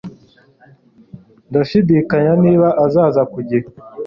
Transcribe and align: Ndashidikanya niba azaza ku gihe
Ndashidikanya 1.49 2.33
niba 2.43 2.67
azaza 2.85 3.21
ku 3.31 3.39
gihe 3.49 3.65